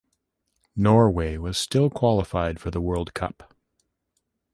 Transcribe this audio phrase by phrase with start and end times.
[0.75, 3.53] Norway was still qualified for the World Cup.